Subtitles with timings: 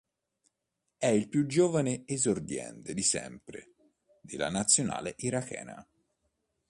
[0.97, 3.73] È il più giovane esordiente di sempre
[4.19, 5.87] della Nazionale irachena.